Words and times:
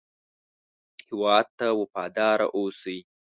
هېواد 1.07 1.47
ته 1.57 1.67
وفاداره 1.79 2.47
اوسئ 2.57 2.99